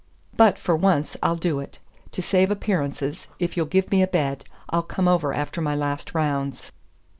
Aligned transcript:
But, 0.35 0.57
for 0.57 0.75
once, 0.75 1.15
I'll 1.21 1.35
do 1.35 1.59
it. 1.59 1.77
To 2.13 2.23
save 2.23 2.49
appearance, 2.49 3.03
if 3.37 3.55
you'll 3.55 3.67
give 3.67 3.91
me 3.91 4.01
a 4.01 4.07
bed, 4.07 4.45
I'll 4.71 4.81
come 4.81 5.07
over 5.07 5.31
after 5.31 5.61
my 5.61 5.75
last 5.75 6.15
rounds." 6.15 6.71